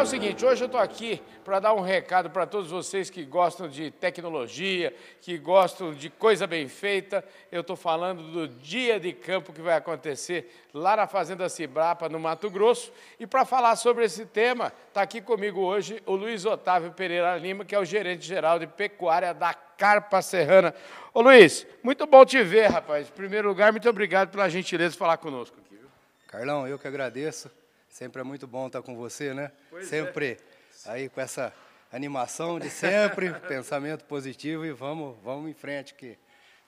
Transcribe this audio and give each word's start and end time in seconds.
É 0.00 0.02
o 0.02 0.06
seguinte, 0.06 0.46
hoje 0.46 0.62
eu 0.62 0.66
estou 0.66 0.80
aqui 0.80 1.22
para 1.44 1.60
dar 1.60 1.74
um 1.74 1.82
recado 1.82 2.30
para 2.30 2.46
todos 2.46 2.70
vocês 2.70 3.10
que 3.10 3.22
gostam 3.22 3.68
de 3.68 3.90
tecnologia, 3.90 4.94
que 5.20 5.36
gostam 5.36 5.92
de 5.92 6.08
coisa 6.08 6.46
bem 6.46 6.68
feita. 6.68 7.22
Eu 7.52 7.60
estou 7.60 7.76
falando 7.76 8.22
do 8.32 8.48
dia 8.48 8.98
de 8.98 9.12
campo 9.12 9.52
que 9.52 9.60
vai 9.60 9.76
acontecer 9.76 10.50
lá 10.72 10.96
na 10.96 11.06
Fazenda 11.06 11.46
Cibrapa, 11.50 12.08
no 12.08 12.18
Mato 12.18 12.48
Grosso. 12.48 12.90
E 13.18 13.26
para 13.26 13.44
falar 13.44 13.76
sobre 13.76 14.06
esse 14.06 14.24
tema, 14.24 14.72
está 14.88 15.02
aqui 15.02 15.20
comigo 15.20 15.60
hoje 15.60 16.02
o 16.06 16.16
Luiz 16.16 16.46
Otávio 16.46 16.92
Pereira 16.92 17.36
Lima, 17.36 17.66
que 17.66 17.74
é 17.74 17.78
o 17.78 17.84
gerente 17.84 18.26
geral 18.26 18.58
de 18.58 18.66
pecuária 18.66 19.34
da 19.34 19.52
Carpa 19.52 20.22
Serrana. 20.22 20.74
Ô 21.12 21.20
Luiz, 21.20 21.66
muito 21.82 22.06
bom 22.06 22.24
te 22.24 22.42
ver, 22.42 22.70
rapaz. 22.70 23.06
Em 23.06 23.12
primeiro 23.12 23.48
lugar, 23.48 23.70
muito 23.70 23.90
obrigado 23.90 24.30
pela 24.30 24.48
gentileza 24.48 24.92
de 24.92 24.98
falar 24.98 25.18
conosco 25.18 25.58
aqui. 25.58 25.78
Carlão, 26.26 26.66
eu 26.66 26.78
que 26.78 26.88
agradeço. 26.88 27.50
Sempre 27.90 28.20
é 28.20 28.24
muito 28.24 28.46
bom 28.46 28.68
estar 28.68 28.80
com 28.82 28.96
você, 28.96 29.34
né? 29.34 29.50
Pois 29.68 29.88
sempre 29.88 30.38
é. 30.86 30.90
aí 30.90 31.08
com 31.08 31.20
essa 31.20 31.52
animação 31.92 32.58
de 32.58 32.70
sempre, 32.70 33.34
pensamento 33.48 34.04
positivo 34.04 34.64
e 34.64 34.70
vamos, 34.70 35.18
vamos 35.22 35.50
em 35.50 35.54
frente 35.54 35.94
que 35.94 36.16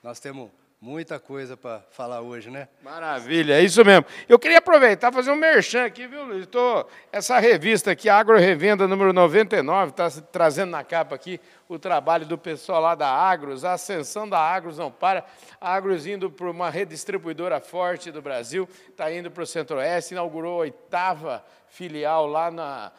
nós 0.03 0.19
temos 0.19 0.51
muita 0.83 1.17
coisa 1.17 1.55
para 1.55 1.81
falar 1.91 2.19
hoje, 2.19 2.51
né? 2.51 2.67
Maravilha, 2.81 3.53
é 3.53 3.61
isso 3.61 3.85
mesmo. 3.85 4.05
Eu 4.27 4.37
queria 4.37 4.57
aproveitar 4.57 5.13
e 5.13 5.15
fazer 5.15 5.31
um 5.31 5.35
merchan 5.37 5.85
aqui, 5.85 6.05
viu, 6.05 6.25
Luiz? 6.25 6.45
Tô, 6.45 6.85
essa 7.09 7.39
revista 7.39 7.91
aqui, 7.91 8.09
Agro 8.09 8.37
Revenda 8.37 8.85
número 8.85 9.13
99, 9.13 9.91
está 9.91 10.11
trazendo 10.29 10.71
na 10.71 10.83
capa 10.83 11.15
aqui 11.15 11.39
o 11.69 11.79
trabalho 11.79 12.25
do 12.25 12.37
pessoal 12.37 12.81
lá 12.81 12.95
da 12.95 13.07
Agros, 13.07 13.63
a 13.63 13.71
ascensão 13.71 14.27
da 14.27 14.37
Agros 14.37 14.77
não 14.77 14.91
para. 14.91 15.23
A 15.61 15.73
Agros 15.73 16.05
indo 16.05 16.29
para 16.29 16.51
uma 16.51 16.69
redistribuidora 16.69 17.61
forte 17.61 18.11
do 18.11 18.21
Brasil, 18.21 18.67
está 18.89 19.09
indo 19.09 19.31
para 19.31 19.43
o 19.43 19.47
Centro-Oeste, 19.47 20.15
inaugurou 20.15 20.55
a 20.55 20.63
oitava 20.63 21.45
filial 21.69 22.27
lá 22.27 22.51
na, 22.51 22.91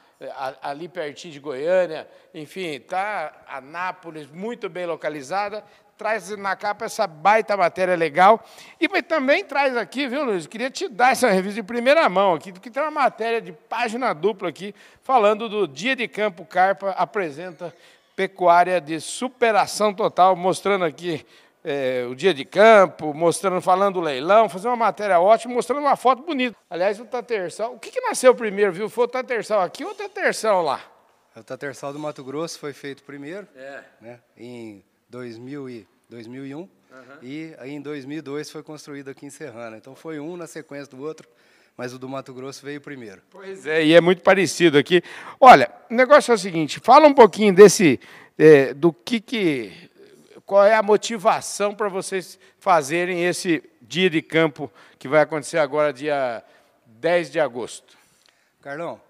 ali 0.63 0.89
pertinho 0.89 1.33
de 1.33 1.41
Goiânia, 1.41 2.09
enfim, 2.33 2.77
está 2.77 3.45
a 3.47 3.61
Nápoles 3.61 4.27
muito 4.31 4.69
bem 4.69 4.87
localizada, 4.87 5.65
traz 5.97 6.31
na 6.37 6.57
capa 6.57 6.85
essa 6.85 7.07
baita 7.07 7.57
matéria 7.57 7.95
legal. 7.95 8.45
E 8.81 8.89
também 9.03 9.45
traz 9.45 9.77
aqui, 9.77 10.07
viu, 10.07 10.25
Luiz? 10.25 10.47
Queria 10.47 10.71
te 10.71 10.89
dar 10.89 11.13
essa 11.13 11.31
revista 11.31 11.61
de 11.61 11.67
primeira 11.67 12.09
mão 12.09 12.35
aqui, 12.35 12.53
que 12.53 12.71
tem 12.71 12.83
uma 12.83 12.91
matéria 12.91 13.41
de 13.41 13.53
página 13.53 14.13
dupla 14.13 14.49
aqui, 14.49 14.75
falando 15.03 15.49
do 15.49 15.67
Dia 15.69 15.95
de 15.97 16.09
Campo 16.09 16.45
Carpa 16.45 16.91
apresenta 16.91 17.75
pecuária 18.17 18.81
de 18.81 19.01
superação 19.01 19.93
total, 19.93 20.37
mostrando 20.37 20.85
aqui 20.85 21.27
é, 21.65 22.07
o 22.09 22.15
dia 22.15 22.35
de 22.35 22.45
campo, 22.45 23.13
mostrando, 23.15 23.61
falando 23.61 23.95
do 23.95 24.01
leilão, 24.01 24.49
fazendo 24.49 24.71
uma 24.71 24.77
matéria 24.77 25.19
ótima, 25.19 25.55
mostrando 25.55 25.81
uma 25.81 25.97
foto 25.97 26.23
bonita. 26.23 26.57
Aliás, 26.69 27.01
o 27.01 27.05
Tatersal, 27.07 27.75
o 27.75 27.79
que, 27.79 27.91
que 27.91 28.01
nasceu 28.03 28.35
primeiro, 28.35 28.73
viu? 28.73 28.89
Foi 28.89 29.05
o 29.05 29.09
Tatersal 29.09 29.63
aqui 29.63 29.85
ou 29.85 29.91
o 29.93 29.95
Tatersal 29.95 30.63
lá? 30.63 30.81
O 31.35 31.43
Tatersal 31.43 31.93
do 31.93 31.99
Mato 31.99 32.23
Grosso 32.23 32.59
foi 32.61 32.73
feito 32.73 33.03
primeiro, 33.03 33.49
É. 33.57 33.83
né? 34.01 34.21
Em 34.37 34.85
2000 35.15 35.71
e 35.71 35.87
2001 36.11 36.59
Uhum. 36.59 36.69
e 37.23 37.55
aí 37.59 37.73
em 37.73 37.81
2002 37.81 38.53
foi 38.53 38.63
construído 38.63 39.11
aqui 39.11 39.27
em 39.27 39.31
Serrana. 39.31 39.77
Então 39.77 39.97
foi 39.97 40.21
um 40.21 40.37
na 40.37 40.47
sequência 40.47 40.97
do 40.97 41.03
outro, 41.03 41.29
mas 41.77 41.93
o 41.93 41.99
do 41.99 42.09
Mato 42.09 42.33
Grosso 42.33 42.65
veio 42.65 42.81
primeiro. 42.81 43.21
Pois 43.31 43.67
é, 43.67 43.85
e 43.85 43.95
é 43.95 44.01
muito 44.01 44.23
parecido 44.23 44.79
aqui. 44.79 45.03
Olha, 45.41 45.73
o 45.91 45.95
negócio 45.95 46.31
é 46.31 46.35
o 46.37 46.39
seguinte, 46.39 46.79
fala 46.79 47.09
um 47.09 47.15
pouquinho 47.15 47.53
desse, 47.53 47.99
é, 48.39 48.73
do 48.75 48.93
que 48.93 49.21
que, 49.21 49.91
qual 50.47 50.65
é 50.65 50.77
a 50.77 50.83
motivação 50.85 51.75
para 51.75 51.89
vocês 51.89 52.39
fazerem 52.61 53.25
esse 53.25 53.61
dia 53.83 54.09
de 54.09 54.23
campo 54.23 54.71
que 54.97 55.09
vai 55.09 55.21
acontecer 55.21 55.59
agora, 55.59 55.93
dia 55.93 56.45
10 56.87 57.31
de 57.31 57.41
agosto. 57.41 57.97
Carlão, 58.63 59.01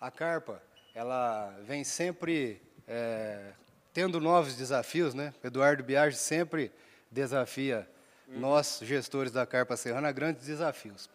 a 0.00 0.10
carpa, 0.10 0.60
ela 0.92 1.54
vem 1.64 1.84
sempre 1.84 2.60
é, 2.88 3.52
tendo 3.92 4.20
novos 4.20 4.56
desafios, 4.56 5.14
né? 5.14 5.32
Eduardo 5.42 5.82
Biagi 5.82 6.16
sempre 6.16 6.72
desafia 7.10 7.88
nós, 8.28 8.80
gestores 8.82 9.32
da 9.32 9.46
Carpa 9.46 9.76
Serrana, 9.76 10.08
a 10.08 10.12
grandes 10.12 10.44
desafios. 10.46 11.08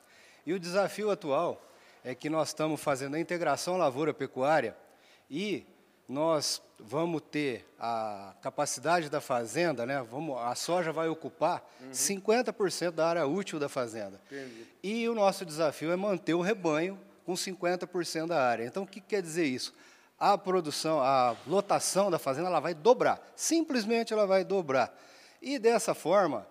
E 0.46 0.54
o 0.54 0.60
desafio 0.60 1.12
atual 1.12 1.64
é 2.04 2.16
que 2.16 2.30
nós 2.30 2.50
estamos 2.50 2.82
fazendo 2.82 3.16
a 3.16 3.20
integração 3.20 3.78
lavoura-pecuária 3.78 4.76
e 5.30 5.66
nós 6.08 6.62
vamos 6.78 7.22
ter 7.32 7.66
a 7.80 8.36
capacidade 8.42 9.10
da 9.10 9.22
fazenda, 9.22 9.86
né? 9.86 10.04
Vamos, 10.12 10.38
a 10.38 10.54
soja 10.54 10.92
vai 10.92 11.08
ocupar 11.08 11.64
50% 11.92 12.92
da 12.92 13.08
área 13.08 13.26
útil 13.26 13.58
da 13.60 13.70
fazenda. 13.70 14.20
E 14.82 15.08
o 15.08 15.16
nosso 15.16 15.46
desafio 15.46 15.92
é 15.92 15.96
manter 15.96 16.34
o 16.34 16.42
rebanho 16.42 17.00
com 17.26 17.34
50% 17.34 18.28
da 18.28 18.44
área. 18.44 18.66
Então, 18.66 18.84
o 18.84 18.88
que 18.88 19.00
quer 19.00 19.22
dizer 19.22 19.46
isso? 19.46 19.74
A 20.26 20.38
produção, 20.38 21.02
a 21.02 21.36
lotação 21.46 22.10
da 22.10 22.18
fazenda, 22.18 22.48
ela 22.48 22.62
vai 22.62 22.74
dobrar. 22.74 23.22
Simplesmente 23.36 24.14
ela 24.14 24.26
vai 24.26 24.46
dobrar. 24.46 24.98
E 25.42 25.60
dessa 25.60 25.94
forma, 25.94 26.48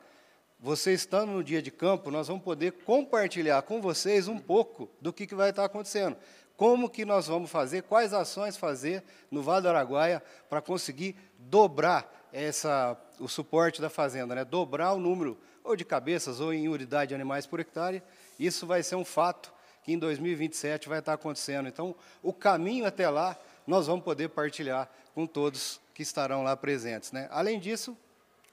você 0.61 0.93
estando 0.93 1.33
no 1.33 1.43
dia 1.43 1.63
de 1.63 1.71
campo, 1.71 2.11
nós 2.11 2.29
vamos 2.29 2.45
poder 2.45 2.73
compartilhar 2.85 3.63
com 3.63 3.81
vocês 3.81 4.29
um 4.29 4.39
pouco 4.39 4.91
do 5.01 5.11
que, 5.11 5.27
que 5.27 5.35
vai 5.35 5.49
estar 5.49 5.65
acontecendo. 5.65 6.19
Como 6.55 6.91
que 6.91 7.07
nós 7.07 7.29
vamos 7.29 7.51
fazer, 7.51 7.85
quais 7.85 8.13
ações 8.13 8.59
fazer 8.59 9.03
no 9.31 9.43
Vale 9.43 9.63
do 9.63 9.71
Araguaia 9.71 10.23
para 10.51 10.61
conseguir 10.61 11.17
dobrar 11.39 12.29
essa, 12.31 12.95
o 13.19 13.27
suporte 13.27 13.81
da 13.81 13.89
fazenda, 13.89 14.35
né? 14.35 14.45
dobrar 14.45 14.93
o 14.93 15.01
número 15.01 15.39
ou 15.65 15.75
de 15.75 15.85
cabeças 15.87 16.41
ou 16.41 16.53
em 16.53 16.69
unidade 16.69 17.09
de 17.09 17.15
animais 17.15 17.47
por 17.47 17.59
hectare. 17.59 18.03
Isso 18.39 18.67
vai 18.67 18.83
ser 18.83 18.97
um 18.97 19.05
fato 19.05 19.51
que 19.83 19.93
em 19.95 19.99
2027 19.99 20.91
vai 20.91 20.99
estar 20.99 21.15
acontecendo. 21.15 21.69
Então, 21.69 21.95
o 22.23 22.35
caminho 22.35 22.85
até 22.85 23.09
lá, 23.09 23.35
nós 23.67 23.87
vamos 23.87 24.05
poder 24.05 24.29
partilhar 24.29 24.89
com 25.15 25.27
todos 25.27 25.81
que 25.95 26.03
estarão 26.03 26.43
lá 26.43 26.57
presentes. 26.57 27.13
Né? 27.13 27.29
Além 27.31 27.61
disso, 27.61 27.97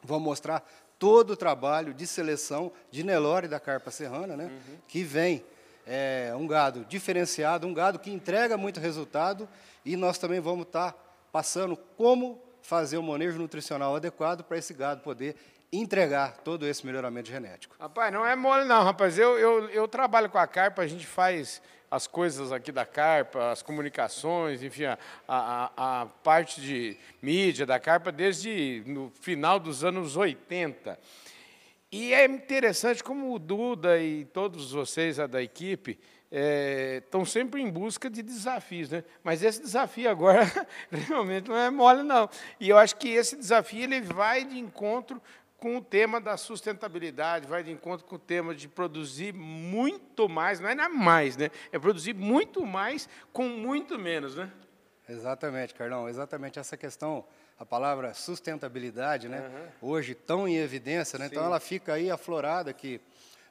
vamos 0.03 0.23
mostrar 0.23 0.67
todo 0.97 1.31
o 1.31 1.37
trabalho 1.37 1.93
de 1.93 2.05
seleção 2.05 2.71
de 2.91 3.03
Nelore 3.03 3.47
da 3.47 3.59
Carpa 3.59 3.89
Serrana, 3.89 4.35
né? 4.35 4.51
que 4.87 5.03
vem 5.03 5.43
é, 5.87 6.33
um 6.37 6.45
gado 6.45 6.85
diferenciado, 6.85 7.65
um 7.65 7.73
gado 7.73 7.97
que 7.97 8.11
entrega 8.11 8.57
muito 8.57 8.79
resultado, 8.79 9.47
e 9.85 9.95
nós 9.95 10.17
também 10.17 10.39
vamos 10.39 10.67
estar 10.67 10.93
passando 11.31 11.77
como 11.97 12.41
fazer 12.61 12.97
o 12.97 13.03
manejo 13.03 13.39
nutricional 13.39 13.95
adequado 13.95 14.43
para 14.43 14.57
esse 14.57 14.73
gado 14.73 15.01
poder 15.01 15.35
entregar 15.71 16.37
todo 16.43 16.65
esse 16.65 16.85
melhoramento 16.85 17.29
genético. 17.29 17.75
Rapaz, 17.79 18.11
não 18.11 18.25
é 18.25 18.35
mole 18.35 18.65
não, 18.65 18.83
rapaz. 18.83 19.17
Eu, 19.17 19.37
eu, 19.37 19.69
eu 19.69 19.87
trabalho 19.87 20.29
com 20.29 20.37
a 20.37 20.47
Carpa, 20.47 20.81
a 20.81 20.87
gente 20.87 21.05
faz 21.05 21.61
as 21.91 22.05
coisas 22.07 22.51
aqui 22.51 22.71
da 22.71 22.85
Carpa, 22.85 23.51
as 23.51 23.61
comunicações, 23.61 24.61
enfim, 24.61 24.85
a, 24.85 24.97
a, 25.27 26.01
a 26.01 26.05
parte 26.05 26.61
de 26.61 26.97
mídia 27.21 27.65
da 27.65 27.79
Carpa 27.79 28.11
desde 28.11 28.83
no 28.85 29.11
final 29.21 29.59
dos 29.59 29.83
anos 29.83 30.15
80. 30.15 30.99
E 31.91 32.13
é 32.13 32.25
interessante 32.25 33.03
como 33.03 33.33
o 33.33 33.39
Duda 33.39 33.99
e 33.99 34.25
todos 34.25 34.71
vocês 34.71 35.17
da 35.17 35.41
equipe 35.41 35.99
é, 36.31 37.01
estão 37.03 37.25
sempre 37.25 37.61
em 37.61 37.69
busca 37.69 38.09
de 38.09 38.21
desafios, 38.21 38.91
né? 38.91 39.03
Mas 39.23 39.41
esse 39.41 39.61
desafio 39.61 40.09
agora 40.09 40.43
realmente 40.91 41.49
não 41.49 41.57
é 41.57 41.71
mole 41.71 42.03
não. 42.03 42.29
E 42.59 42.69
eu 42.69 42.77
acho 42.77 42.95
que 42.97 43.09
esse 43.09 43.35
desafio 43.35 43.83
ele 43.83 44.01
vai 44.01 44.45
de 44.45 44.59
encontro 44.59 45.19
com 45.59 45.77
o 45.77 45.81
tema 45.81 46.21
da 46.21 46.37
sustentabilidade, 46.37 47.45
vai 47.45 47.63
de 47.63 47.71
encontro 47.71 48.05
com 48.05 48.15
o 48.15 48.19
tema 48.19 48.55
de 48.55 48.67
produzir 48.67 49.33
muito 49.33 50.29
mais, 50.29 50.59
não 50.59 50.69
é 50.69 50.75
nada 50.75 50.93
mais, 50.93 51.35
né? 51.35 51.51
É 51.71 51.77
produzir 51.77 52.13
muito 52.13 52.65
mais 52.65 53.09
com 53.33 53.47
muito 53.47 53.99
menos, 53.99 54.35
né? 54.35 54.51
Exatamente, 55.07 55.73
Carlão. 55.73 56.07
Exatamente 56.07 56.59
essa 56.59 56.77
questão, 56.77 57.25
a 57.57 57.65
palavra 57.65 58.13
sustentabilidade, 58.13 59.27
né? 59.27 59.71
Hoje 59.81 60.15
tão 60.15 60.47
em 60.47 60.57
evidência, 60.57 61.19
né? 61.19 61.25
Então 61.25 61.43
Sim. 61.43 61.47
ela 61.47 61.59
fica 61.59 61.93
aí 61.93 62.09
aflorada 62.09 62.71
que 62.71 63.01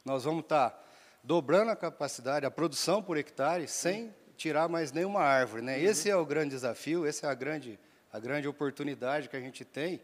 nós 0.03 0.23
vamos 0.23 0.43
estar 0.43 0.87
dobrando 1.23 1.71
a 1.71 1.75
capacidade, 1.75 2.45
a 2.45 2.51
produção 2.51 3.03
por 3.03 3.17
hectare, 3.17 3.67
sem 3.67 4.13
tirar 4.37 4.69
mais 4.69 4.91
nenhuma 4.91 5.21
árvore, 5.21 5.61
né? 5.61 5.79
Esse 5.79 6.09
é 6.09 6.15
o 6.15 6.25
grande 6.25 6.51
desafio, 6.51 7.05
essa 7.05 7.27
é 7.27 7.29
a 7.29 7.33
grande, 7.33 7.77
a 8.11 8.19
grande 8.19 8.47
oportunidade 8.47 9.27
que 9.27 9.35
a 9.35 9.41
gente 9.41 9.65
tem. 9.65 10.01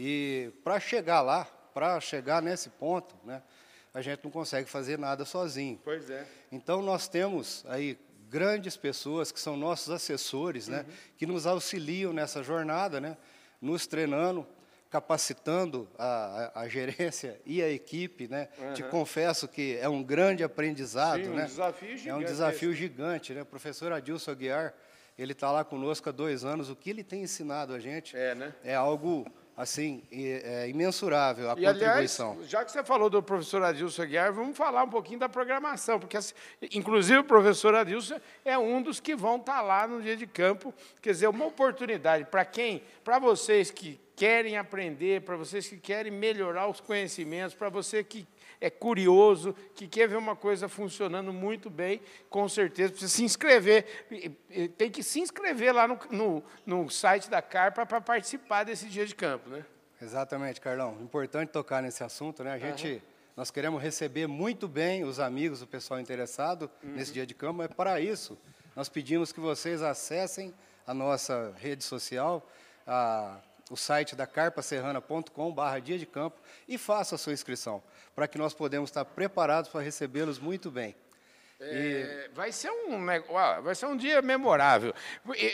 E 0.00 0.52
para 0.62 0.78
chegar 0.78 1.22
lá, 1.22 1.44
para 1.74 1.98
chegar 2.00 2.40
nesse 2.40 2.68
ponto, 2.70 3.16
né? 3.24 3.42
A 3.92 4.00
gente 4.00 4.22
não 4.22 4.30
consegue 4.30 4.70
fazer 4.70 4.96
nada 4.96 5.24
sozinho. 5.24 5.80
Pois 5.82 6.08
é. 6.08 6.24
Então 6.52 6.80
nós 6.80 7.08
temos 7.08 7.64
aí 7.66 7.98
grandes 8.30 8.76
pessoas 8.76 9.32
que 9.32 9.40
são 9.40 9.56
nossos 9.56 9.90
assessores, 9.90 10.68
né, 10.68 10.86
que 11.16 11.26
nos 11.26 11.46
auxiliam 11.48 12.12
nessa 12.12 12.44
jornada, 12.44 13.00
né, 13.00 13.16
nos 13.60 13.88
treinando, 13.88 14.46
capacitando 14.88 15.88
a, 15.98 16.52
a, 16.54 16.60
a 16.60 16.68
gerência 16.68 17.40
e 17.44 17.60
a 17.60 17.68
equipe, 17.68 18.28
né. 18.28 18.48
Te 18.74 18.84
confesso 18.84 19.48
que 19.48 19.78
é 19.80 19.88
um 19.88 20.02
grande 20.02 20.44
aprendizado, 20.44 21.24
Sim, 21.24 21.30
um 21.30 21.34
né. 21.34 21.46
desafio 21.46 21.88
É 21.88 21.92
um 21.92 21.96
gigante 21.98 22.24
desafio 22.26 22.72
gigante, 22.72 23.34
né. 23.34 23.42
O 23.42 23.46
professor 23.46 23.90
Adilson 23.92 24.30
Aguiar, 24.30 24.74
Ele 25.18 25.32
está 25.32 25.50
lá 25.50 25.64
conosco 25.64 26.08
há 26.08 26.12
dois 26.12 26.44
anos. 26.44 26.70
O 26.70 26.76
que 26.76 26.88
ele 26.88 27.02
tem 27.02 27.22
ensinado 27.22 27.74
a 27.74 27.80
gente 27.80 28.16
É, 28.16 28.34
né? 28.36 28.54
é 28.62 28.76
algo 28.76 29.26
assim 29.58 30.04
é, 30.12 30.68
imensurável 30.68 31.50
a 31.50 31.54
E, 31.58 31.66
aliás, 31.66 31.78
contribuição. 31.78 32.38
já 32.44 32.64
que 32.64 32.70
você 32.70 32.84
falou 32.84 33.10
do 33.10 33.20
professor 33.20 33.60
Adilson 33.64 34.02
Aguiar, 34.02 34.32
vamos 34.32 34.56
falar 34.56 34.84
um 34.84 34.88
pouquinho 34.88 35.18
da 35.18 35.28
programação, 35.28 35.98
porque, 35.98 36.16
assim, 36.16 36.32
inclusive, 36.72 37.18
o 37.18 37.24
professor 37.24 37.74
Adilson 37.74 38.20
é 38.44 38.56
um 38.56 38.80
dos 38.80 39.00
que 39.00 39.16
vão 39.16 39.36
estar 39.36 39.60
lá 39.60 39.88
no 39.88 40.00
dia 40.00 40.16
de 40.16 40.28
campo. 40.28 40.72
Quer 41.02 41.10
dizer, 41.10 41.26
uma 41.26 41.44
oportunidade 41.44 42.24
para 42.26 42.44
quem? 42.44 42.84
Para 43.02 43.18
vocês 43.18 43.68
que 43.68 44.00
querem 44.18 44.56
aprender, 44.58 45.22
para 45.22 45.36
vocês 45.36 45.68
que 45.68 45.76
querem 45.78 46.10
melhorar 46.10 46.66
os 46.66 46.80
conhecimentos, 46.80 47.54
para 47.54 47.68
você 47.68 48.02
que 48.02 48.26
é 48.60 48.68
curioso, 48.68 49.54
que 49.76 49.86
quer 49.86 50.08
ver 50.08 50.16
uma 50.16 50.34
coisa 50.34 50.68
funcionando 50.68 51.32
muito 51.32 51.70
bem, 51.70 52.00
com 52.28 52.48
certeza 52.48 52.90
precisa 52.90 53.12
se 53.12 53.22
inscrever. 53.22 53.84
Tem 54.76 54.90
que 54.90 55.04
se 55.04 55.20
inscrever 55.20 55.72
lá 55.72 55.86
no, 55.86 55.96
no, 56.10 56.42
no 56.66 56.90
site 56.90 57.30
da 57.30 57.40
Carpa 57.40 57.86
para 57.86 58.00
participar 58.00 58.64
desse 58.64 58.86
dia 58.86 59.06
de 59.06 59.14
campo, 59.14 59.48
né? 59.48 59.64
Exatamente, 60.02 60.60
Carlão. 60.60 60.98
Importante 61.00 61.50
tocar 61.50 61.80
nesse 61.80 62.02
assunto, 62.02 62.42
né? 62.42 62.52
A 62.52 62.58
gente, 62.58 63.00
nós 63.36 63.52
queremos 63.52 63.80
receber 63.80 64.26
muito 64.26 64.66
bem 64.66 65.04
os 65.04 65.20
amigos, 65.20 65.62
o 65.62 65.66
pessoal 65.66 66.00
interessado 66.00 66.68
nesse 66.82 67.12
dia 67.12 67.24
de 67.24 67.34
campo. 67.34 67.62
É 67.62 67.68
para 67.68 68.00
isso 68.00 68.36
nós 68.74 68.88
pedimos 68.88 69.30
que 69.32 69.38
vocês 69.40 69.82
acessem 69.82 70.52
a 70.86 70.92
nossa 70.94 71.52
rede 71.58 71.84
social, 71.84 72.44
a- 72.86 73.38
o 73.70 73.76
site 73.76 74.16
da 74.16 74.26
carpaserrana.com/barra 74.26 75.78
dia 75.78 75.98
de 75.98 76.06
campo 76.06 76.40
e 76.66 76.78
façam 76.78 77.16
a 77.16 77.18
sua 77.18 77.32
inscrição, 77.32 77.82
para 78.14 78.28
que 78.28 78.38
nós 78.38 78.54
podemos 78.54 78.90
estar 78.90 79.04
preparados 79.04 79.70
para 79.70 79.80
recebê-los 79.80 80.38
muito 80.38 80.70
bem. 80.70 80.94
É, 81.60 82.30
vai 82.34 82.52
ser 82.52 82.70
um 82.70 83.04
vai 83.64 83.74
ser 83.74 83.86
um 83.86 83.96
dia 83.96 84.22
memorável. 84.22 84.94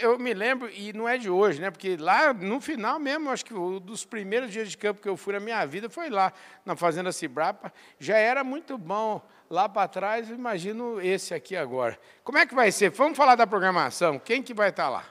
Eu 0.03 0.19
me 0.19 0.35
lembro 0.35 0.69
e 0.71 0.93
não 0.93 1.09
é 1.09 1.17
de 1.17 1.31
hoje, 1.31 1.63
né? 1.63 1.71
Porque 1.71 1.97
lá 1.97 2.35
no 2.35 2.61
final 2.61 2.99
mesmo, 2.99 3.31
acho 3.31 3.43
que 3.43 3.55
um 3.55 3.81
dos 3.81 4.05
primeiros 4.05 4.53
dias 4.53 4.69
de 4.69 4.77
campo 4.77 5.01
que 5.01 5.09
eu 5.09 5.17
fui 5.17 5.33
na 5.33 5.41
minha 5.41 5.65
vida 5.65 5.89
foi 5.89 6.11
lá 6.11 6.31
na 6.63 6.77
fazenda 6.77 7.11
Cibrapa. 7.11 7.73
Já 7.99 8.19
era 8.19 8.45
muito 8.45 8.77
bom 8.77 9.27
lá 9.49 9.67
para 9.67 9.89
trás. 9.89 10.29
eu 10.29 10.37
Imagino 10.37 11.01
esse 11.01 11.33
aqui 11.33 11.57
agora. 11.57 11.99
Como 12.23 12.37
é 12.37 12.45
que 12.45 12.55
vai 12.55 12.71
ser? 12.71 12.91
Vamos 12.91 13.17
falar 13.17 13.35
da 13.35 13.47
programação. 13.47 14.19
Quem 14.19 14.43
que 14.43 14.53
vai 14.53 14.69
estar 14.69 14.91
lá? 14.91 15.07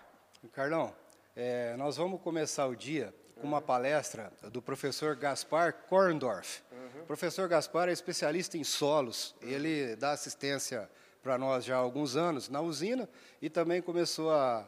Carlão, 0.52 0.94
é, 1.36 1.76
nós 1.78 1.98
vamos 1.98 2.22
começar 2.22 2.68
o 2.68 2.76
dia 2.76 3.14
com 3.42 3.48
uma 3.48 3.62
palestra 3.62 4.32
do 4.52 4.62
professor 4.62 5.16
Gaspar 5.16 5.74
Korndorf. 5.90 6.62
O 7.02 7.06
professor 7.06 7.48
Gaspar 7.48 7.90
é 7.90 7.92
especialista 7.92 8.58
em 8.58 8.64
solos. 8.64 9.36
Ele 9.42 9.96
dá 9.96 10.12
assistência 10.12 10.90
para 11.24 11.38
nós 11.38 11.66
já 11.66 11.76
há 11.76 11.80
alguns 11.80 12.16
anos 12.16 12.50
na 12.50 12.62
usina 12.62 13.10
e 13.42 13.50
também 13.50 13.82
começou 13.82 14.32
a, 14.32 14.68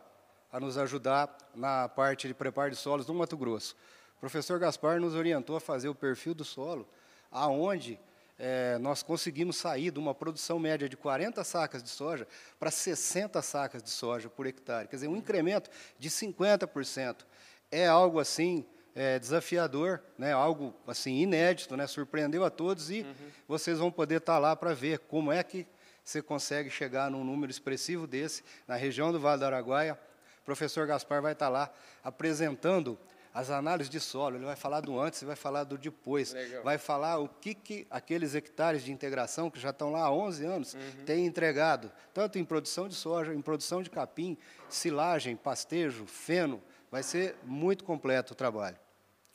a 0.52 0.60
nos 0.60 0.78
ajudar 0.78 1.38
na 1.54 1.88
parte 1.88 2.28
de 2.28 2.34
preparo 2.34 2.72
de 2.72 2.78
solos 2.78 3.06
no 3.06 3.14
Mato 3.14 3.38
Grosso. 3.38 3.76
O 4.18 4.20
professor 4.20 4.60
Gaspar 4.60 5.00
nos 5.00 5.14
orientou 5.14 5.56
a 5.56 5.62
fazer 5.62 5.88
o 5.88 5.96
perfil 5.96 6.34
do 6.34 6.44
solo, 6.44 6.88
aonde 7.32 8.00
eh, 8.38 8.78
nós 8.80 9.02
conseguimos 9.02 9.56
sair 9.58 9.92
de 9.92 10.00
uma 10.00 10.14
produção 10.14 10.60
média 10.60 10.90
de 10.90 10.98
40 10.98 11.44
sacas 11.44 11.82
de 11.82 11.90
soja 11.90 12.28
para 12.60 12.70
60 12.70 13.42
sacas 13.42 13.82
de 13.82 13.90
soja 13.90 14.30
por 14.30 14.46
hectare. 14.46 14.88
Quer 14.88 14.98
dizer, 14.98 15.08
um 15.08 15.16
incremento 15.16 15.70
de 15.98 16.10
50%. 16.10 17.26
É 17.72 17.88
algo 17.88 18.20
assim 18.20 18.66
eh, 18.96 19.20
desafiador, 19.20 20.02
né? 20.18 20.34
algo 20.34 20.74
assim 20.88 21.16
inédito, 21.16 21.76
né? 21.76 21.88
surpreendeu 21.88 22.44
a 22.46 22.50
todos 22.50 22.90
e 22.90 23.06
vocês 23.48 23.80
vão 23.80 23.92
poder 23.92 24.18
estar 24.18 24.38
lá 24.38 24.56
para 24.56 24.74
ver 24.74 25.00
como 25.00 25.32
é 25.32 25.44
que 25.44 25.66
você 26.04 26.22
consegue 26.22 26.70
chegar 26.70 27.10
num 27.10 27.24
número 27.24 27.52
expressivo 27.52 28.06
desse 28.06 28.44
na 28.68 28.76
região 28.76 29.12
do 29.12 29.20
Vale 29.20 29.40
do 29.40 29.46
Araguaia. 29.46 30.00
O 30.42 30.46
professor 30.46 30.86
Gaspar 30.86 31.22
vai 31.22 31.34
estar 31.34 31.50
lá 31.50 31.74
apresentando 32.04 33.00
as 33.36 33.50
análises 33.50 33.90
de 33.90 34.00
solo, 34.00 34.38
ele 34.38 34.46
vai 34.46 34.56
falar 34.56 34.80
do 34.80 34.98
antes 34.98 35.22
e 35.22 35.26
vai 35.26 35.36
falar 35.36 35.66
do 35.66 35.78
depois. 35.78 36.32
Legal. 36.32 36.64
Vai 36.64 36.78
falar 36.78 37.20
o 37.20 37.28
que, 37.28 37.54
que 37.54 37.86
aqueles 37.90 38.34
hectares 38.34 38.82
de 38.82 38.94
integração, 38.94 39.52
que 39.52 39.60
já 39.60 39.72
estão 39.72 39.92
lá 39.92 40.06
há 40.06 40.12
11 40.12 40.46
anos, 40.46 40.78
têm 41.06 41.26
entregado, 41.26 41.92
tanto 42.14 42.40
em 42.40 42.46
produção 42.46 42.88
de 42.88 42.96
soja, 42.96 43.34
em 43.34 43.42
produção 43.42 43.84
de 43.84 43.90
capim, 43.90 44.38
silagem, 44.70 45.36
pastejo, 45.36 46.06
feno. 46.06 46.64
Vai 46.90 47.04
ser 47.04 47.36
muito 47.44 47.84
completo 47.84 48.32
o 48.32 48.36
trabalho. 48.38 48.78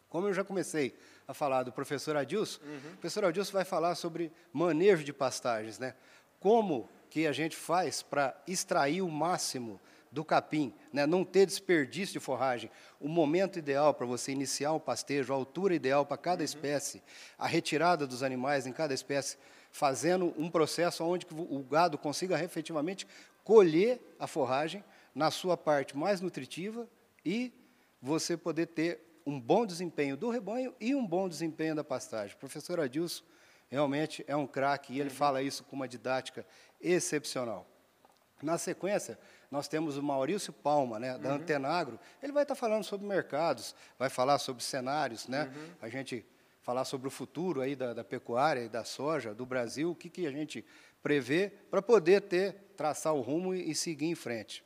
Como 0.08 0.28
eu 0.28 0.32
já 0.32 0.42
comecei 0.42 0.96
a 1.28 1.34
falar 1.34 1.62
do 1.62 1.70
professor 1.70 2.16
Adilson, 2.16 2.58
o 2.94 2.96
professor 2.96 3.26
Adilson 3.26 3.52
vai 3.52 3.66
falar 3.66 3.94
sobre 3.96 4.32
manejo 4.50 5.04
de 5.04 5.12
pastagens, 5.12 5.78
né? 5.78 5.94
Como 6.40 6.88
que 7.10 7.26
a 7.26 7.32
gente 7.32 7.54
faz 7.54 8.02
para 8.02 8.34
extrair 8.46 9.02
o 9.02 9.10
máximo 9.10 9.78
do 10.10 10.24
capim, 10.24 10.74
né? 10.92 11.06
não 11.06 11.24
ter 11.24 11.46
desperdício 11.46 12.14
de 12.14 12.20
forragem, 12.20 12.70
o 12.98 13.08
momento 13.08 13.58
ideal 13.58 13.94
para 13.94 14.06
você 14.06 14.32
iniciar 14.32 14.72
um 14.72 14.80
pastejo, 14.80 15.32
a 15.32 15.36
altura 15.36 15.74
ideal 15.74 16.04
para 16.04 16.16
cada 16.16 16.42
espécie, 16.42 17.02
a 17.38 17.46
retirada 17.46 18.06
dos 18.06 18.22
animais 18.22 18.66
em 18.66 18.72
cada 18.72 18.92
espécie, 18.92 19.36
fazendo 19.70 20.34
um 20.36 20.50
processo 20.50 21.04
onde 21.04 21.26
o 21.30 21.62
gado 21.62 21.96
consiga 21.96 22.42
efetivamente 22.42 23.06
colher 23.44 24.00
a 24.18 24.26
forragem 24.26 24.84
na 25.14 25.30
sua 25.30 25.56
parte 25.56 25.96
mais 25.96 26.20
nutritiva 26.20 26.88
e 27.24 27.52
você 28.02 28.36
poder 28.36 28.66
ter 28.66 29.00
um 29.24 29.40
bom 29.40 29.64
desempenho 29.64 30.16
do 30.16 30.30
rebanho 30.30 30.74
e 30.80 30.94
um 30.94 31.06
bom 31.06 31.28
desempenho 31.28 31.74
da 31.74 31.84
pastagem. 31.84 32.34
O 32.34 32.38
professor 32.38 32.80
Adilson 32.80 33.22
realmente 33.68 34.24
é 34.26 34.34
um 34.34 34.46
craque 34.46 34.92
e 34.92 35.00
ele 35.00 35.10
fala 35.10 35.42
isso 35.42 35.62
com 35.64 35.76
uma 35.76 35.86
didática 35.86 36.44
excepcional. 36.80 37.66
Na 38.42 38.58
sequência, 38.58 39.18
nós 39.50 39.66
temos 39.66 39.96
o 39.96 40.02
Maurício 40.02 40.52
Palma, 40.52 40.98
né, 40.98 41.18
da 41.18 41.32
Antenagro. 41.32 41.98
Ele 42.22 42.32
vai 42.32 42.44
estar 42.44 42.54
falando 42.54 42.84
sobre 42.84 43.06
mercados, 43.06 43.74
vai 43.98 44.08
falar 44.08 44.38
sobre 44.38 44.62
cenários, 44.62 45.26
né? 45.26 45.52
A 45.82 45.88
gente 45.88 46.24
falar 46.62 46.84
sobre 46.84 47.08
o 47.08 47.10
futuro 47.10 47.60
aí 47.60 47.74
da, 47.74 47.92
da 47.92 48.04
pecuária 48.04 48.60
e 48.60 48.68
da 48.68 48.84
soja 48.84 49.34
do 49.34 49.44
Brasil, 49.44 49.90
o 49.90 49.94
que, 49.94 50.08
que 50.08 50.26
a 50.26 50.30
gente 50.30 50.64
prevê 51.02 51.52
para 51.70 51.82
poder 51.82 52.22
ter, 52.22 52.54
traçar 52.76 53.14
o 53.14 53.20
rumo 53.20 53.54
e, 53.54 53.70
e 53.70 53.74
seguir 53.74 54.06
em 54.06 54.14
frente. 54.14 54.62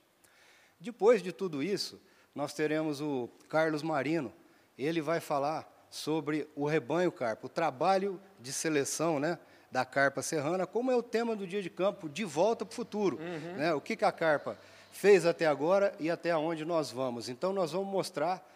Depois 0.78 1.22
de 1.22 1.32
tudo 1.32 1.62
isso, 1.62 2.00
nós 2.34 2.52
teremos 2.52 3.00
o 3.00 3.30
Carlos 3.48 3.82
Marino. 3.82 4.32
Ele 4.76 5.00
vai 5.00 5.20
falar 5.20 5.86
sobre 5.88 6.48
o 6.56 6.66
rebanho 6.66 7.12
carpa, 7.12 7.46
o 7.46 7.48
trabalho 7.48 8.20
de 8.40 8.52
seleção 8.52 9.20
né, 9.20 9.38
da 9.70 9.84
carpa 9.84 10.20
serrana, 10.20 10.66
como 10.66 10.90
é 10.90 10.96
o 10.96 11.02
tema 11.02 11.36
do 11.36 11.46
dia 11.46 11.62
de 11.62 11.70
campo, 11.70 12.08
de 12.08 12.24
volta 12.24 12.66
para 12.66 12.72
o 12.72 12.76
futuro. 12.76 13.16
Né, 13.56 13.72
o 13.72 13.80
que, 13.80 13.96
que 13.96 14.04
a 14.04 14.12
carpa 14.12 14.58
fez 14.94 15.26
até 15.26 15.44
agora 15.44 15.92
e 15.98 16.08
até 16.08 16.34
onde 16.36 16.64
nós 16.64 16.90
vamos. 16.90 17.28
Então, 17.28 17.52
nós 17.52 17.72
vamos 17.72 17.88
mostrar 17.88 18.48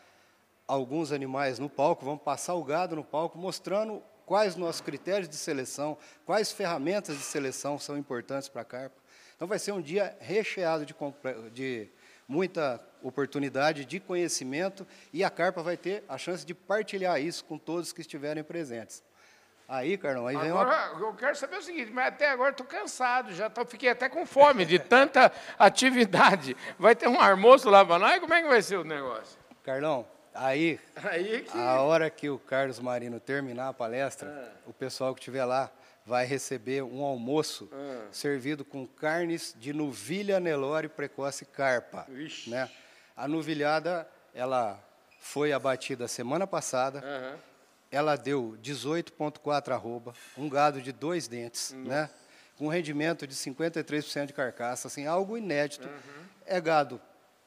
alguns 0.68 1.10
animais 1.10 1.58
no 1.58 1.68
palco, 1.68 2.04
vamos 2.04 2.22
passar 2.22 2.54
o 2.54 2.62
gado 2.62 2.94
no 2.94 3.02
palco, 3.02 3.36
mostrando 3.36 4.00
quais 4.24 4.54
nossos 4.54 4.80
critérios 4.80 5.28
de 5.28 5.34
seleção, 5.34 5.98
quais 6.24 6.52
ferramentas 6.52 7.16
de 7.16 7.24
seleção 7.24 7.76
são 7.78 7.98
importantes 7.98 8.48
para 8.48 8.62
a 8.62 8.64
carpa. 8.64 8.96
Então, 9.34 9.48
vai 9.48 9.58
ser 9.58 9.72
um 9.72 9.80
dia 9.82 10.16
recheado 10.20 10.86
de, 10.86 10.94
de 11.52 11.90
muita 12.28 12.80
oportunidade 13.02 13.84
de 13.84 13.98
conhecimento 13.98 14.86
e 15.12 15.24
a 15.24 15.30
carpa 15.30 15.60
vai 15.60 15.76
ter 15.76 16.04
a 16.08 16.16
chance 16.16 16.46
de 16.46 16.54
partilhar 16.54 17.20
isso 17.20 17.44
com 17.44 17.58
todos 17.58 17.92
que 17.92 18.00
estiverem 18.00 18.44
presentes. 18.44 19.02
Aí, 19.68 19.98
Carlão, 19.98 20.26
aí 20.26 20.34
vem 20.34 20.50
uma... 20.50 20.62
Agora, 20.62 20.98
eu 20.98 21.12
quero 21.12 21.36
saber 21.36 21.58
o 21.58 21.62
seguinte, 21.62 21.92
mas 21.92 22.06
até 22.06 22.30
agora 22.30 22.52
estou 22.52 22.64
cansado, 22.64 23.34
já 23.34 23.50
tô, 23.50 23.66
fiquei 23.66 23.90
até 23.90 24.08
com 24.08 24.24
fome 24.24 24.64
de 24.64 24.78
tanta 24.78 25.30
atividade. 25.58 26.56
Vai 26.78 26.96
ter 26.96 27.06
um 27.06 27.20
almoço 27.20 27.68
lá 27.68 27.84
para 27.84 27.98
nós? 27.98 28.18
Como 28.18 28.32
é 28.32 28.40
que 28.40 28.48
vai 28.48 28.62
ser 28.62 28.78
o 28.78 28.84
negócio? 28.84 29.38
Carlão, 29.62 30.06
aí 30.34 30.80
Aí 31.04 31.42
que... 31.42 31.58
A 31.58 31.82
hora 31.82 32.08
que 32.08 32.30
o 32.30 32.38
Carlos 32.38 32.80
Marino 32.80 33.20
terminar 33.20 33.68
a 33.68 33.72
palestra, 33.74 34.54
o 34.66 34.72
pessoal 34.72 35.14
que 35.14 35.20
estiver 35.20 35.44
lá 35.44 35.70
vai 36.06 36.24
receber 36.24 36.82
um 36.82 37.04
almoço 37.04 37.70
servido 38.10 38.64
com 38.64 38.86
carnes 38.86 39.54
de 39.58 39.74
novilha 39.74 40.40
Nelore 40.40 40.88
precoce 40.88 41.44
carpa. 41.44 42.06
Né? 42.46 42.70
A 43.14 43.28
novilhada, 43.28 44.08
ela 44.34 44.82
foi 45.20 45.52
abatida 45.52 46.08
semana 46.08 46.46
passada. 46.46 47.04
Ela 47.90 48.16
deu 48.16 48.56
18,4 48.62 49.72
arroba, 49.72 50.14
um 50.36 50.48
gado 50.48 50.80
de 50.80 50.92
dois 50.92 51.26
dentes, 51.28 51.72
né? 51.72 52.10
com 52.56 52.66
um 52.66 52.68
rendimento 52.68 53.26
de 53.26 53.34
53% 53.34 54.26
de 54.26 54.32
carcaça, 54.32 54.88
assim, 54.88 55.06
algo 55.06 55.36
inédito. 55.38 55.88
É 56.44 56.60
gado 56.60 57.00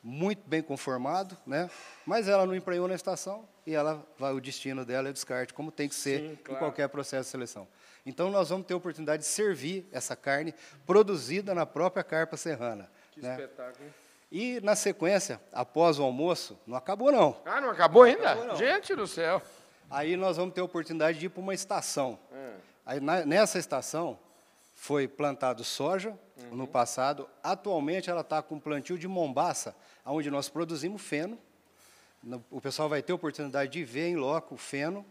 muito 0.04 0.42
bem 0.48 0.62
conformado, 0.62 1.38
né? 1.46 1.70
mas 2.06 2.28
ela 2.28 2.46
não 2.46 2.56
emprenhou 2.56 2.88
na 2.88 2.96
estação 2.96 3.48
e 3.68 3.76
ela 3.76 4.04
vai, 4.18 4.34
o 4.34 4.42
destino 4.42 4.84
dela 4.84 5.10
é 5.10 5.12
o 5.12 5.14
descarte, 5.14 5.54
como 5.54 5.72
tem 5.72 5.88
que 5.88 5.96
ser 5.96 6.20
Sim, 6.20 6.32
em 6.32 6.36
claro. 6.38 6.60
qualquer 6.60 6.90
processo 6.90 7.26
de 7.26 7.32
seleção. 7.32 7.68
Então, 8.04 8.32
nós 8.32 8.50
vamos 8.50 8.66
ter 8.66 8.74
a 8.74 8.78
oportunidade 8.78 9.22
de 9.22 9.28
servir 9.28 9.88
essa 9.92 10.16
carne 10.16 10.56
produzida 10.88 11.54
na 11.54 11.68
própria 11.68 12.04
carpa 12.04 12.36
serrana. 12.36 12.90
Que 13.12 13.22
né? 13.22 13.34
espetáculo. 13.34 13.86
hein? 13.86 13.94
E, 14.32 14.60
na 14.62 14.76
sequência, 14.76 15.40
após 15.52 16.00
o 16.00 16.04
almoço, 16.04 16.58
não 16.66 16.78
acabou 16.78 17.12
não. 17.12 17.40
Ah, 17.46 17.60
não 17.62 17.70
acabou 17.70 18.04
ainda? 18.04 18.32
acabou, 18.32 18.46
não. 18.48 18.56
Gente 18.56 18.96
do 18.96 19.06
céu. 19.06 19.42
Aí 19.92 20.16
nós 20.16 20.38
vamos 20.38 20.54
ter 20.54 20.62
a 20.62 20.64
oportunidade 20.64 21.20
de 21.20 21.26
ir 21.26 21.30
para 21.30 21.42
uma 21.42 21.54
estação. 21.54 22.18
É. 22.32 22.54
Aí 22.86 23.00
na- 23.00 23.26
nessa 23.26 23.60
estação 23.60 24.18
foi 24.76 25.08
plantado 25.08 25.64
soja, 25.64 26.18
no 26.52 26.66
passado. 26.66 27.30
Atualmente 27.44 28.10
ela 28.10 28.22
está 28.22 28.42
com 28.42 28.60
plantio 28.60 28.98
de 28.98 29.08
mombaça, 29.08 29.76
onde 30.06 30.32
nós 30.32 30.50
produzimos 30.50 31.02
feno. 31.02 31.38
No- 32.24 32.44
O 32.50 32.60
pessoal 32.60 32.90
vai 32.90 33.02
ter 33.02 33.14
oportunidade 33.14 33.72
de 33.72 33.84
ver 33.84 34.08
em 34.08 34.16
loco 34.16 34.56
o 34.56 34.58
feno 34.58 35.06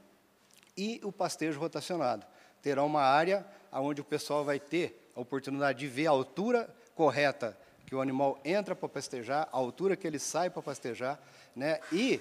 e 0.76 1.00
o 1.04 1.12
pastejo 1.12 1.58
rotacionado. 1.60 2.26
Terá 2.62 2.82
uma 2.82 3.02
área 3.02 3.46
onde 3.72 4.00
o 4.00 4.04
pessoal 4.04 4.44
vai 4.44 4.58
ter 4.58 5.10
a 5.14 5.20
oportunidade 5.20 5.78
de 5.78 5.86
ver 5.86 6.08
a 6.08 6.10
altura 6.10 6.68
correta 6.94 7.56
que 7.86 7.94
o 7.94 8.00
animal 8.00 8.38
entra 8.44 8.74
para 8.74 8.88
pastejar, 8.88 9.48
a 9.52 9.56
altura 9.56 9.96
que 9.96 10.06
ele 10.06 10.18
sai 10.18 10.50
para 10.50 10.62
pastejar, 10.62 11.18
né? 11.56 11.80
E 11.92 12.20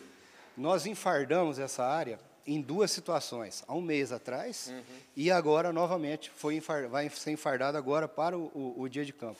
nós 0.57 0.85
enfardamos 0.85 1.59
essa 1.59 1.83
área 1.83 2.19
em 2.53 2.61
duas 2.61 2.91
situações, 2.91 3.63
há 3.67 3.73
um 3.73 3.81
mês 3.81 4.11
atrás 4.11 4.73
e 5.15 5.29
agora 5.31 5.71
novamente 5.73 6.29
foi 6.29 6.59
vai 6.89 7.09
ser 7.09 7.31
enfardado 7.31 7.77
agora 7.77 8.07
para 8.07 8.37
o, 8.37 8.51
o- 8.55 8.81
o 8.81 8.89
dia 8.89 9.05
de 9.05 9.13
campo. 9.13 9.39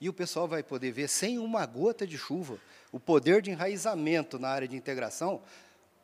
E 0.00 0.08
o 0.08 0.12
pessoal 0.12 0.46
vai 0.46 0.62
poder 0.62 0.90
ver 0.92 1.08
sem 1.08 1.38
uma 1.38 1.64
gota 1.66 2.06
de 2.06 2.16
chuva 2.18 2.58
o 2.92 3.00
poder 3.00 3.42
de 3.42 3.50
enraizamento 3.50 4.38
na 4.38 4.48
área 4.48 4.68
de 4.68 4.76
integração 4.76 5.40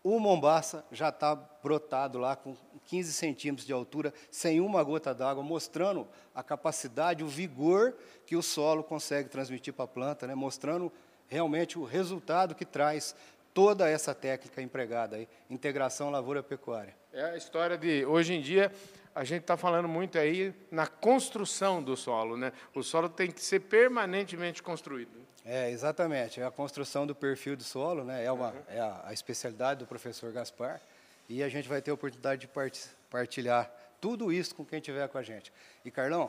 o 0.05 0.19
Mombaça 0.19 0.85
já 0.91 1.11
está 1.11 1.33
brotado 1.37 2.19
lá 2.19 2.35
com 2.35 2.57
15 2.87 3.13
centímetros 3.13 3.65
de 3.65 3.73
altura, 3.73 4.13
sem 4.33 4.61
uma 4.61 4.83
gota 4.83 5.15
d'água, 5.15 5.45
mostrando 5.45 6.09
a 6.35 6.43
capacidade, 6.43 7.23
o 7.23 7.29
vigor 7.29 7.95
que 8.27 8.35
o 8.35 8.43
solo 8.43 8.83
consegue 8.83 9.29
transmitir 9.29 9.73
para 9.73 9.85
a 9.85 9.89
planta, 9.89 10.27
né? 10.27 10.35
mostrando 10.35 10.91
realmente 11.29 11.79
o 11.79 11.85
resultado 11.85 12.53
que 12.53 12.65
traz 12.65 13.15
toda 13.55 13.89
essa 13.89 14.15
técnica 14.15 14.61
empregada 14.63 15.17
aí, 15.17 15.29
integração 15.51 16.11
lavoura-pecuária. 16.11 16.95
É 17.13 17.25
a 17.25 17.37
história 17.37 17.77
de. 17.77 18.05
Hoje 18.05 18.35
em 18.35 18.41
dia, 18.41 18.73
a 19.15 19.25
gente 19.25 19.43
está 19.43 19.57
falando 19.57 19.89
muito 19.89 20.19
aí 20.19 20.55
na 20.71 20.87
construção 20.87 21.83
do 21.83 21.97
solo, 21.97 22.37
né? 22.37 22.53
O 22.75 22.83
solo 22.83 23.09
tem 23.09 23.31
que 23.31 23.43
ser 23.43 23.61
permanentemente 23.61 24.63
construído. 24.63 25.21
É, 25.45 25.71
exatamente. 25.71 26.41
É 26.41 26.47
a 26.47 26.51
construção 26.51 27.07
do 27.07 27.15
perfil 27.15 27.57
do 27.57 27.65
solo, 27.65 28.05
né? 28.05 28.25
É, 28.25 28.33
uma, 28.33 28.55
é 28.69 28.81
a, 28.81 29.03
a 29.07 29.13
especialidade 29.13 29.81
do 29.81 29.87
professor 29.87 30.33
Gaspar. 30.33 30.81
E 31.29 31.43
a 31.43 31.49
gente 31.49 31.69
vai 31.69 31.83
ter 31.83 31.91
a 31.91 31.95
oportunidade 31.95 32.43
de 32.43 32.49
parti- 32.49 32.89
partilhar 33.11 33.71
tudo 34.03 34.33
isso 34.33 34.53
com 34.57 34.65
quem 34.65 34.81
estiver 34.81 35.09
com 35.09 35.17
a 35.17 35.23
gente. 35.23 35.53
E, 35.85 35.91
Carlão, 35.91 36.29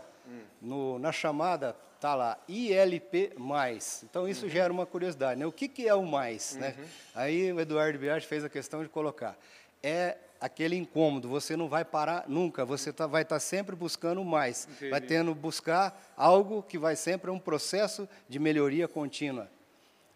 no- 0.62 1.00
na 1.00 1.12
chamada 1.12 1.75
tá 2.00 2.13
lá 2.13 2.38
ILP+. 2.48 3.34
Então, 4.03 4.27
isso 4.27 4.48
gera 4.48 4.72
uma 4.72 4.86
curiosidade, 4.86 5.39
né? 5.39 5.46
O 5.48 5.51
que, 5.51 5.68
que 5.68 5.88
é 5.88 5.96
o 5.96 6.06
mais, 6.06 6.56
né? 6.56 6.75
Aí 7.15 7.51
o 7.51 7.60
Eduardo 7.60 7.98
Biagi 7.98 8.27
fez 8.27 8.44
a 8.44 8.50
questão 8.50 8.84
de 8.84 8.89
colocar. 8.89 9.36
É 9.82 10.18
aquele 10.39 10.75
incômodo, 10.75 11.27
você 11.27 11.56
não 11.58 11.68
vai 11.68 11.84
parar 11.84 12.25
nunca, 12.27 12.63
você 12.63 12.94
tá, 12.94 13.08
vai 13.08 13.24
estar 13.24 13.39
sempre 13.39 13.75
buscando 13.75 14.22
o 14.22 14.25
mais. 14.25 14.68
Vai 14.80 14.89
Entendi. 14.89 15.08
tendo 15.08 15.34
buscar 15.34 16.13
algo 16.15 16.62
que 16.62 16.77
vai 16.77 16.96
sempre 16.96 17.32
um 17.32 17.39
processo 17.39 18.08
de 18.30 18.38
melhoria 18.38 18.88
contínua. 18.88 19.50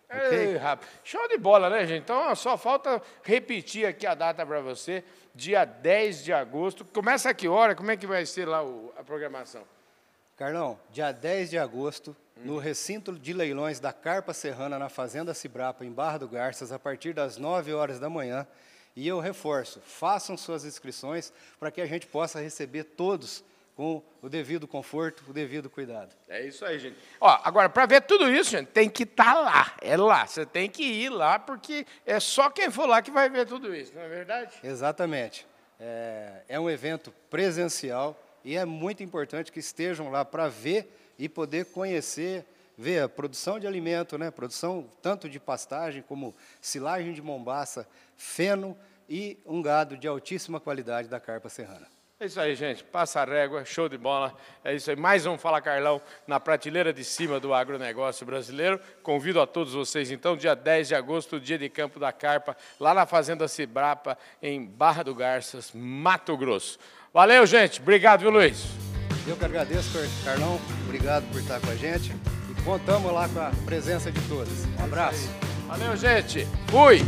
Ei, 0.10 0.56
rapaz. 0.56 0.90
Show 1.04 1.28
de 1.28 1.38
bola, 1.38 1.70
né, 1.70 1.86
gente? 1.86 2.04
Então, 2.04 2.18
ó, 2.18 2.36
só 2.36 2.58
falta 2.58 3.02
repetir 3.24 3.86
aqui 3.86 4.06
a 4.08 4.16
data 4.16 4.46
para 4.46 4.62
você, 4.62 5.04
dia 5.36 5.66
10 5.66 6.24
de 6.24 6.32
agosto. 6.32 6.86
Começa 6.86 7.30
a 7.30 7.34
que 7.34 7.48
hora? 7.48 7.76
Como 7.76 7.92
é 7.92 7.98
que 7.98 8.08
vai 8.08 8.26
ser 8.26 8.48
lá 8.48 8.64
o- 8.64 8.94
a 8.98 9.04
programação? 9.04 9.64
Carlão, 10.38 10.80
dia 10.92 11.12
10 11.12 11.50
de 11.50 11.58
agosto, 11.58 12.16
no 12.38 12.58
recinto 12.60 13.14
de 13.14 13.34
leilões 13.34 13.80
da 13.80 13.92
Carpa 13.92 14.34
Serrana, 14.34 14.78
na 14.78 14.88
Fazenda 14.88 15.34
Cibrapa, 15.34 15.84
em 15.84 15.92
Barra 15.92 16.20
do 16.20 16.28
Garças, 16.28 16.72
a 16.72 16.78
partir 16.80 17.12
das 17.14 17.38
9 17.38 17.74
horas 17.74 18.00
da 18.00 18.10
manhã. 18.10 18.48
E 18.96 19.08
eu 19.08 19.20
reforço, 19.20 19.82
façam 19.82 20.38
suas 20.38 20.64
inscrições 20.64 21.34
para 21.60 21.70
que 21.72 21.82
a 21.82 21.86
gente 21.86 22.08
possa 22.08 22.40
receber 22.40 22.84
todos 22.84 23.44
com 23.78 24.02
o 24.24 24.28
devido 24.28 24.68
conforto, 24.68 25.24
o 25.28 25.32
devido 25.32 25.70
cuidado. 25.70 26.16
É 26.28 26.44
isso 26.44 26.66
aí, 26.66 26.80
gente. 26.80 26.98
Ó, 27.22 27.40
agora, 27.44 27.70
para 27.70 27.86
ver 27.86 28.02
tudo 28.02 28.28
isso, 28.28 28.50
gente, 28.50 28.70
tem 28.70 28.90
que 28.90 29.04
estar 29.04 29.36
lá. 29.36 29.78
É 29.80 29.96
lá. 29.96 30.26
Você 30.26 30.48
tem 30.48 30.68
que 30.68 30.82
ir 30.82 31.10
lá, 31.10 31.38
porque 31.38 31.86
é 32.04 32.20
só 32.20 32.50
quem 32.50 32.72
for 32.72 32.88
lá 32.88 33.04
que 33.04 33.12
vai 33.12 33.30
ver 33.30 33.46
tudo 33.46 33.76
isso, 33.76 33.94
não 33.94 34.02
é 34.02 34.10
verdade? 34.10 34.56
Exatamente. 34.64 35.46
É, 35.80 36.42
é 36.50 36.60
um 36.60 36.68
evento 36.68 37.14
presencial 37.30 38.20
e 38.44 38.58
é 38.58 38.66
muito 38.66 39.04
importante 39.04 39.52
que 39.52 39.60
estejam 39.60 40.10
lá 40.10 40.26
para 40.26 40.48
ver 40.48 40.92
e 41.20 41.30
poder 41.30 41.66
conhecer, 41.66 42.44
ver 42.76 43.04
a 43.04 43.10
produção 43.10 43.60
de 43.60 43.68
alimento, 43.68 44.18
né? 44.18 44.32
produção 44.32 44.90
tanto 45.04 45.30
de 45.30 45.40
pastagem 45.40 46.02
como 46.02 46.36
silagem 46.60 47.14
de 47.14 47.22
mombaça, 47.22 47.88
feno 48.16 48.76
e 49.08 49.38
um 49.46 49.62
gado 49.62 49.96
de 49.96 50.08
altíssima 50.08 50.60
qualidade 50.60 51.08
da 51.08 51.20
carpa 51.20 51.48
serrana. 51.48 51.88
É 52.20 52.26
isso 52.26 52.40
aí, 52.40 52.56
gente. 52.56 52.84
Passa 52.84 53.22
a 53.22 53.26
régua, 53.26 53.64
show 53.64 53.88
de 53.88 53.96
bola. 53.98 54.36
É 54.64 54.74
isso 54.74 54.90
aí. 54.90 54.96
Mais 54.96 55.28
um 55.28 55.38
Fala 55.38 55.62
Carlão 55.62 56.02
na 56.26 56.40
prateleira 56.40 56.92
de 56.92 57.04
cima 57.04 57.40
do 57.40 57.54
agronegócio 57.54 58.26
brasileiro. 58.26 58.80
Convido 59.04 59.40
a 59.40 59.46
todos 59.46 59.74
vocês, 59.74 60.10
então, 60.10 60.36
dia 60.36 60.56
10 60.56 60.88
de 60.88 60.96
agosto, 60.96 61.40
dia 61.40 61.60
de 61.60 61.70
campo 61.70 62.00
da 62.00 62.12
Carpa, 62.12 62.58
lá 62.80 62.92
na 62.92 63.06
Fazenda 63.06 63.48
Cibrapa, 63.48 64.18
em 64.42 64.66
Barra 64.66 65.04
do 65.04 65.14
Garças, 65.14 65.72
Mato 65.76 66.36
Grosso. 66.36 66.80
Valeu, 67.14 67.46
gente. 67.46 67.80
Obrigado, 67.82 68.22
viu, 68.22 68.32
Luiz? 68.32 68.66
Eu 69.28 69.38
que 69.38 69.46
agradeço, 69.46 69.94
Car- 69.94 70.08
Carlão. 70.26 70.60
Obrigado 70.86 71.24
por 71.32 71.40
estar 71.40 71.60
com 71.62 71.70
a 71.70 71.76
gente. 71.76 72.12
E 72.50 72.62
contamos 72.64 73.12
lá 73.14 73.30
com 73.30 73.40
a 73.40 73.52
presença 73.64 74.12
de 74.12 74.22
todos. 74.28 74.66
Um 74.80 74.84
abraço. 74.86 75.30
Valeu, 75.68 75.96
gente. 75.96 76.48
Fui. 76.72 77.02